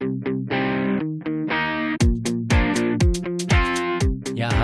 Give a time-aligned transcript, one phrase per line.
[0.00, 0.37] Ja,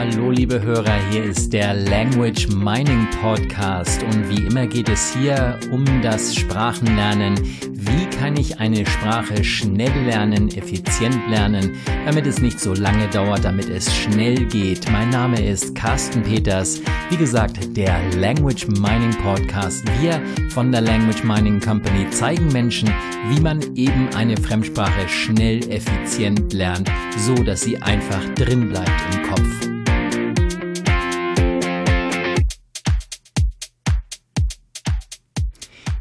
[0.04, 5.58] hallo liebe Hörer, hier ist der Language Mining Podcast und wie immer geht es hier
[5.70, 7.41] um das Sprachenlernen.
[7.73, 11.72] Wie kann ich eine Sprache schnell lernen, effizient lernen,
[12.04, 14.90] damit es nicht so lange dauert, damit es schnell geht.
[14.93, 19.84] Mein Name ist Carsten Peters, wie gesagt, der Language Mining Podcast.
[20.02, 22.93] Wir von der Language Mining Company zeigen Menschen,
[23.30, 29.23] wie man eben eine Fremdsprache schnell, effizient lernt, so dass sie einfach drin bleibt im
[29.30, 29.73] Kopf.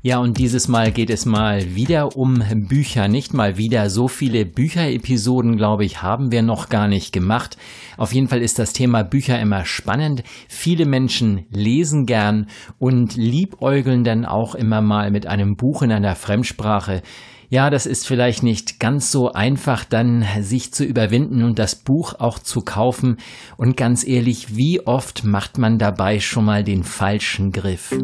[0.05, 3.07] Ja, und dieses Mal geht es mal wieder um Bücher.
[3.07, 7.55] Nicht mal wieder so viele Bücherepisoden, glaube ich, haben wir noch gar nicht gemacht.
[7.95, 10.23] Auf jeden Fall ist das Thema Bücher immer spannend.
[10.49, 12.47] Viele Menschen lesen gern
[12.79, 17.01] und liebäugeln dann auch immer mal mit einem Buch in einer Fremdsprache.
[17.47, 22.15] Ja, das ist vielleicht nicht ganz so einfach, dann sich zu überwinden und das Buch
[22.19, 23.19] auch zu kaufen.
[23.55, 27.95] Und ganz ehrlich, wie oft macht man dabei schon mal den falschen Griff?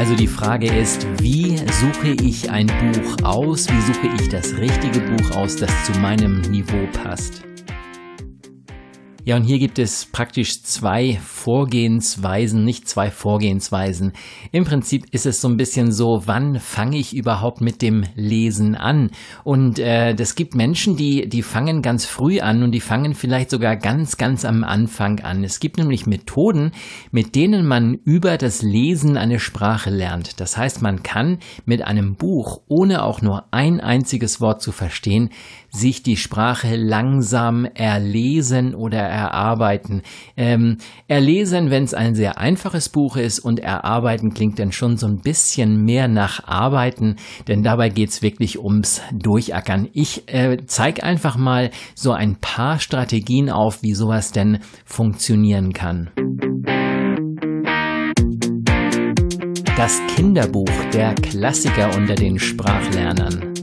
[0.00, 3.68] Also die Frage ist, wie suche ich ein Buch aus?
[3.68, 7.42] Wie suche ich das richtige Buch aus, das zu meinem Niveau passt?
[9.30, 14.12] Ja, und hier gibt es praktisch zwei Vorgehensweisen, nicht zwei Vorgehensweisen.
[14.50, 18.74] Im Prinzip ist es so ein bisschen so, wann fange ich überhaupt mit dem Lesen
[18.74, 19.12] an?
[19.44, 23.50] Und äh, das gibt Menschen, die, die fangen ganz früh an und die fangen vielleicht
[23.50, 25.44] sogar ganz, ganz am Anfang an.
[25.44, 26.72] Es gibt nämlich Methoden,
[27.12, 30.40] mit denen man über das Lesen eine Sprache lernt.
[30.40, 35.30] Das heißt, man kann mit einem Buch, ohne auch nur ein einziges Wort zu verstehen,
[35.70, 40.02] sich die Sprache langsam erlesen oder erarbeiten.
[40.36, 45.06] Ähm, erlesen, wenn es ein sehr einfaches Buch ist und erarbeiten klingt dann schon so
[45.06, 47.16] ein bisschen mehr nach Arbeiten,
[47.48, 49.88] denn dabei geht's wirklich ums Durchackern.
[49.92, 56.10] Ich äh, zeige einfach mal so ein paar Strategien auf, wie sowas denn funktionieren kann.
[59.76, 63.54] Das Kinderbuch, der Klassiker unter den Sprachlernern.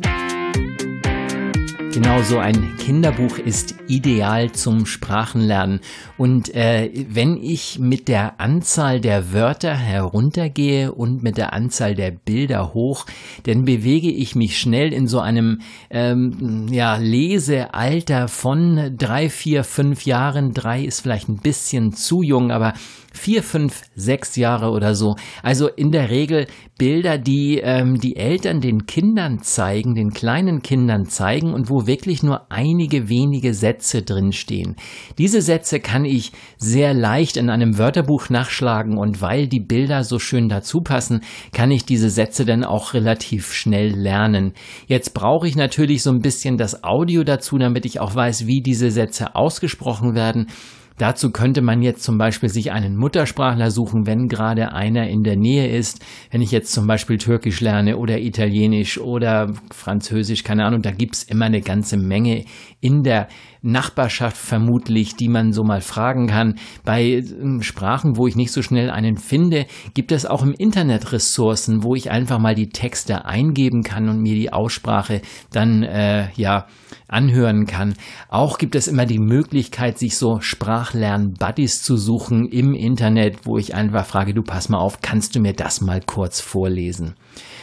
[1.98, 5.80] Genau so ein Kinderbuch ist ideal zum Sprachenlernen.
[6.16, 12.12] Und äh, wenn ich mit der Anzahl der Wörter heruntergehe und mit der Anzahl der
[12.12, 13.08] Bilder hoch,
[13.48, 20.06] dann bewege ich mich schnell in so einem ähm, ja, Lesealter von drei, vier, fünf
[20.06, 20.54] Jahren.
[20.54, 22.76] Drei ist vielleicht ein bisschen zu jung, aber
[23.18, 25.16] vier, fünf, sechs Jahre oder so.
[25.44, 26.48] Also in der Regel
[26.78, 32.22] Bilder, die ähm, die Eltern den Kindern zeigen, den kleinen Kindern zeigen und wo wirklich
[32.22, 34.76] nur einige wenige Sätze drinstehen.
[35.18, 40.20] Diese Sätze kann ich sehr leicht in einem Wörterbuch nachschlagen und weil die Bilder so
[40.20, 44.54] schön dazu passen, kann ich diese Sätze dann auch relativ schnell lernen.
[44.86, 48.62] Jetzt brauche ich natürlich so ein bisschen das Audio dazu, damit ich auch weiß, wie
[48.62, 50.48] diese Sätze ausgesprochen werden.
[50.98, 55.36] Dazu könnte man jetzt zum Beispiel sich einen Muttersprachler suchen, wenn gerade einer in der
[55.36, 56.04] Nähe ist.
[56.32, 61.24] Wenn ich jetzt zum Beispiel Türkisch lerne oder Italienisch oder Französisch, keine Ahnung, da gibt's
[61.24, 62.46] immer eine ganze Menge
[62.82, 63.28] in der
[63.62, 66.56] Nachbarschaft vermutlich, die man so mal fragen kann.
[66.84, 71.12] Bei ähm, Sprachen, wo ich nicht so schnell einen finde, gibt es auch im Internet
[71.12, 75.22] Ressourcen, wo ich einfach mal die Texte eingeben kann und mir die Aussprache
[75.52, 76.68] dann äh, ja
[77.08, 77.96] anhören kann.
[78.30, 80.40] Auch gibt es immer die Möglichkeit, sich so
[80.88, 85.40] Sprachlern-Buddies zu suchen im Internet, wo ich einfach frage, du pass mal auf, kannst du
[85.40, 87.16] mir das mal kurz vorlesen?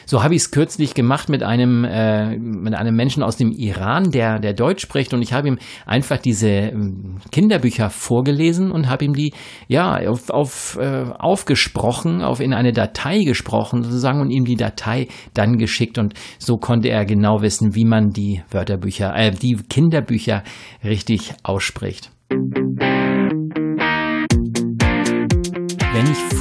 [0.07, 4.11] So habe ich es kürzlich gemacht mit einem, äh, mit einem Menschen aus dem Iran,
[4.11, 9.07] der, der Deutsch spricht und ich habe ihm einfach diese ähm, Kinderbücher vorgelesen und habe
[9.07, 9.33] ihm die
[9.67, 15.09] ja auf, auf äh, aufgesprochen, auf in eine Datei gesprochen sozusagen und ihm die Datei
[15.33, 20.43] dann geschickt und so konnte er genau wissen, wie man die Wörterbücher, äh, die Kinderbücher
[20.85, 22.11] richtig ausspricht.
[22.29, 23.04] Wenn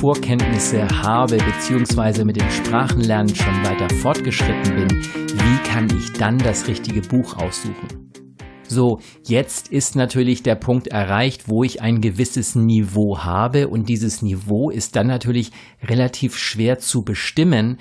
[0.03, 2.25] Vorkenntnisse habe bzw.
[2.25, 8.11] mit dem Sprachenlernen schon weiter fortgeschritten bin, wie kann ich dann das richtige Buch aussuchen?
[8.67, 14.21] So, jetzt ist natürlich der Punkt erreicht, wo ich ein gewisses Niveau habe und dieses
[14.21, 15.51] Niveau ist dann natürlich
[15.81, 17.77] relativ schwer zu bestimmen,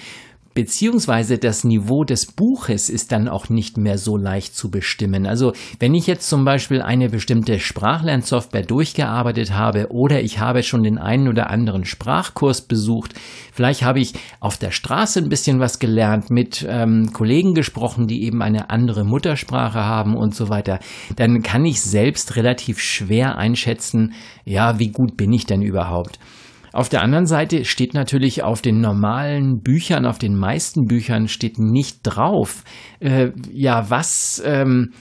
[0.54, 5.26] beziehungsweise das Niveau des Buches ist dann auch nicht mehr so leicht zu bestimmen.
[5.26, 10.82] Also wenn ich jetzt zum Beispiel eine bestimmte Sprachlernsoftware durchgearbeitet habe oder ich habe schon
[10.82, 13.14] den einen oder anderen Sprachkurs besucht,
[13.52, 18.24] vielleicht habe ich auf der Straße ein bisschen was gelernt, mit ähm, Kollegen gesprochen, die
[18.24, 20.78] eben eine andere Muttersprache haben und so weiter,
[21.16, 24.14] dann kann ich selbst relativ schwer einschätzen,
[24.44, 26.18] ja, wie gut bin ich denn überhaupt.
[26.72, 31.58] Auf der anderen Seite steht natürlich auf den normalen Büchern, auf den meisten Büchern steht
[31.58, 32.64] nicht drauf,
[32.98, 34.92] äh, ja, was, ähm,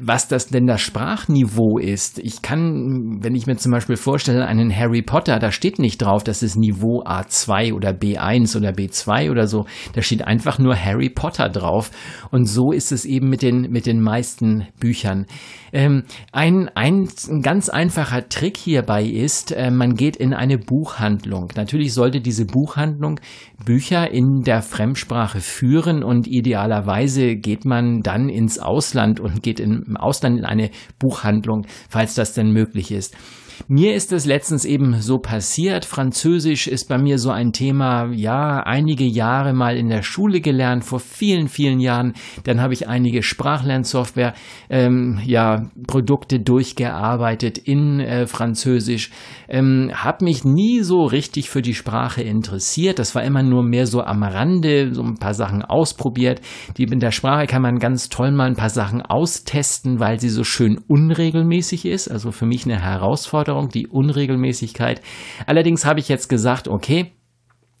[0.00, 2.20] was das denn das Sprachniveau ist.
[2.20, 6.22] Ich kann, wenn ich mir zum Beispiel vorstelle, einen Harry Potter, da steht nicht drauf,
[6.22, 9.66] das ist Niveau A2 oder B1 oder B2 oder so.
[9.94, 11.90] Da steht einfach nur Harry Potter drauf.
[12.30, 15.26] Und so ist es eben mit den, mit den meisten Büchern.
[15.72, 21.15] Ähm, ein, ein, ein ganz einfacher Trick hierbei ist, äh, man geht in eine Buchhandlung.
[21.56, 23.20] Natürlich sollte diese Buchhandlung
[23.64, 29.96] Bücher in der Fremdsprache führen und idealerweise geht man dann ins Ausland und geht im
[29.96, 33.16] Ausland in eine Buchhandlung, falls das denn möglich ist.
[33.68, 35.84] Mir ist es letztens eben so passiert.
[35.84, 40.84] Französisch ist bei mir so ein Thema, ja, einige Jahre mal in der Schule gelernt,
[40.84, 42.12] vor vielen, vielen Jahren.
[42.44, 44.34] Dann habe ich einige Sprachlernsoftware,
[44.68, 49.10] ähm, ja, Produkte durchgearbeitet in äh, Französisch.
[49.48, 52.98] Ähm, habe mich nie so richtig für die Sprache interessiert.
[52.98, 56.40] Das war immer nur mehr so am Rande, so ein paar Sachen ausprobiert.
[56.76, 60.28] Die in der Sprache kann man ganz toll mal ein paar Sachen austesten, weil sie
[60.28, 62.08] so schön unregelmäßig ist.
[62.08, 63.45] Also für mich eine Herausforderung.
[63.46, 65.00] Herausforderung, die Unregelmäßigkeit.
[65.46, 67.12] Allerdings habe ich jetzt gesagt, okay,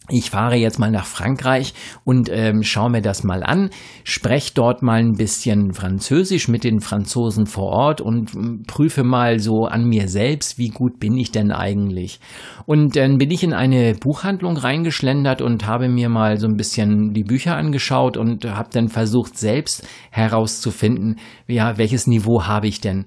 [0.08, 1.74] ich fahre jetzt mal nach Frankreich
[2.04, 3.70] und ähm, schaue mir das mal an,
[4.04, 9.40] spreche dort mal ein bisschen Französisch mit den Franzosen vor Ort und ähm, prüfe mal
[9.40, 12.20] so an mir selbst, wie gut bin ich denn eigentlich.
[12.66, 17.12] Und dann bin ich in eine Buchhandlung reingeschlendert und habe mir mal so ein bisschen
[17.12, 21.18] die Bücher angeschaut und habe dann versucht selbst herauszufinden,
[21.48, 23.06] ja, welches Niveau habe ich denn.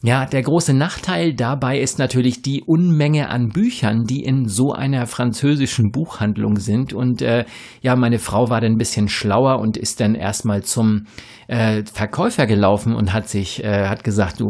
[0.00, 5.08] Ja, der große Nachteil dabei ist natürlich die Unmenge an Büchern, die in so einer
[5.08, 6.92] französischen Buchhandlung sind.
[6.92, 7.44] Und äh,
[7.82, 11.06] ja, meine Frau war dann ein bisschen schlauer und ist dann erstmal zum
[11.48, 14.48] äh, Verkäufer gelaufen und hat sich, äh, hat gesagt, du,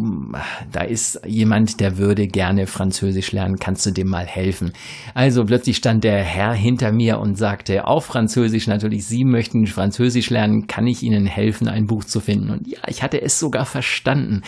[0.70, 4.72] da ist jemand, der würde gerne Französisch lernen, kannst du dem mal helfen?
[5.14, 10.28] Also plötzlich stand der Herr hinter mir und sagte auf Französisch natürlich, Sie möchten Französisch
[10.28, 12.50] lernen, kann ich Ihnen helfen, ein Buch zu finden?
[12.50, 14.42] Und ja, ich hatte es sogar verstanden.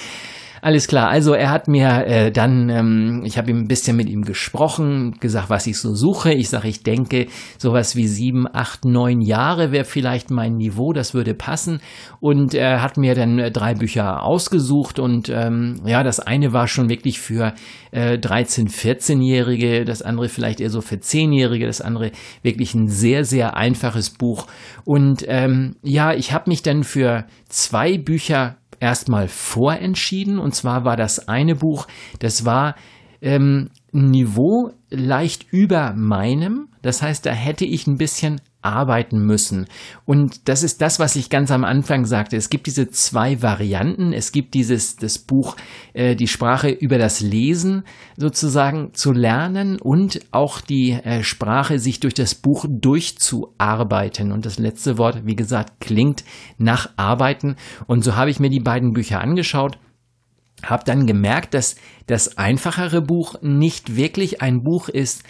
[0.62, 4.10] Alles klar, also er hat mir äh, dann, ähm, ich habe ihm ein bisschen mit
[4.10, 6.34] ihm gesprochen, gesagt, was ich so suche.
[6.34, 11.14] Ich sage, ich denke, sowas wie sieben, acht, neun Jahre wäre vielleicht mein Niveau, das
[11.14, 11.80] würde passen.
[12.20, 16.68] Und er hat mir dann äh, drei Bücher ausgesucht und ähm, ja, das eine war
[16.68, 17.54] schon wirklich für
[17.90, 22.12] äh, 13-, 14-Jährige, das andere vielleicht eher so für 10-Jährige, das andere
[22.42, 24.46] wirklich ein sehr, sehr einfaches Buch.
[24.84, 30.38] Und ähm, ja, ich habe mich dann für zwei Bücher erstmal vorentschieden.
[30.38, 31.86] Und zwar war das eine Buch,
[32.18, 32.74] das war
[33.22, 36.68] ähm, Niveau leicht über meinem.
[36.82, 39.66] Das heißt, da hätte ich ein bisschen arbeiten müssen.
[40.04, 42.36] Und das ist das, was ich ganz am Anfang sagte.
[42.36, 44.12] Es gibt diese zwei Varianten.
[44.12, 45.56] Es gibt dieses das Buch,
[45.92, 47.84] äh, die Sprache über das Lesen
[48.16, 54.32] sozusagen zu lernen und auch die äh, Sprache sich durch das Buch durchzuarbeiten.
[54.32, 56.24] Und das letzte Wort, wie gesagt, klingt
[56.58, 57.56] nach Arbeiten.
[57.86, 59.78] Und so habe ich mir die beiden Bücher angeschaut
[60.62, 61.76] habe dann gemerkt, dass
[62.06, 65.24] das einfachere Buch nicht wirklich ein Buch ist,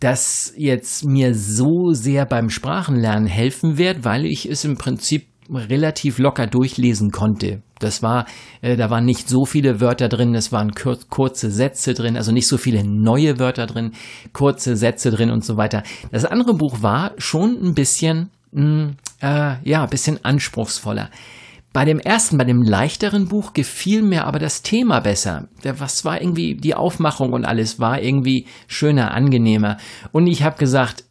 [0.00, 6.18] das jetzt mir so sehr beim Sprachenlernen helfen wird, weil ich es im Prinzip relativ
[6.18, 7.62] locker durchlesen konnte.
[7.78, 8.26] Das war,
[8.62, 12.32] äh, da waren nicht so viele Wörter drin, es waren kur kurze Sätze drin, also
[12.32, 13.92] nicht so viele neue Wörter drin,
[14.32, 15.82] kurze Sätze drin und so weiter.
[16.10, 21.10] Das andere Buch war schon ein bisschen, mh, mm, äh, ja, ein bisschen anspruchsvoller.
[21.74, 25.48] Bei dem ersten, bei dem leichteren Buch gefiel mir aber das Thema besser.
[25.64, 29.78] Was war irgendwie die Aufmachung und alles war irgendwie schöner, angenehmer.
[30.12, 31.02] Und ich habe gesagt,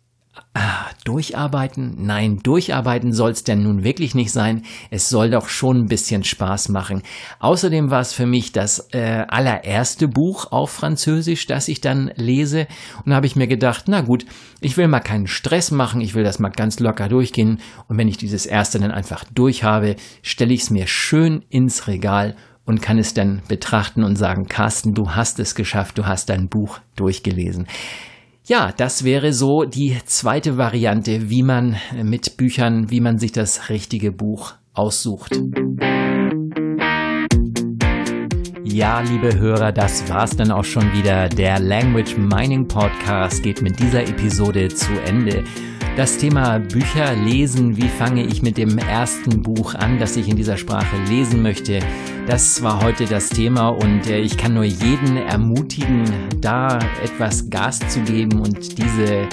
[0.56, 1.96] Ah, durcharbeiten?
[2.06, 4.63] Nein, durcharbeiten soll's denn nun wirklich nicht sein.
[4.90, 7.04] Es soll doch schon ein bisschen Spaß machen.
[7.40, 12.68] Außerdem war es für mich das äh, allererste Buch auf Französisch, das ich dann lese.
[13.04, 14.25] Und da habe ich mir gedacht, na gut,
[14.60, 17.60] ich will mal keinen Stress machen, ich will das mal ganz locker durchgehen.
[17.88, 21.88] Und wenn ich dieses erste dann einfach durch habe, stelle ich es mir schön ins
[21.88, 22.36] Regal
[22.66, 26.48] und kann es dann betrachten und sagen, Carsten, du hast es geschafft, du hast dein
[26.48, 27.68] Buch durchgelesen.
[28.46, 33.70] Ja, das wäre so die zweite Variante, wie man mit Büchern, wie man sich das
[33.70, 35.40] richtige Buch aussucht.
[38.66, 41.30] Ja, liebe Hörer, das war's dann auch schon wieder.
[41.30, 45.46] Der Language Mining Podcast geht mit dieser Episode zu Ende.
[45.96, 50.36] Das Thema Bücher lesen, wie fange ich mit dem ersten Buch an, das ich in
[50.36, 51.80] dieser Sprache lesen möchte,
[52.26, 56.04] das war heute das Thema und äh, ich kann nur jeden ermutigen,
[56.42, 59.28] da etwas Gas zu geben und diese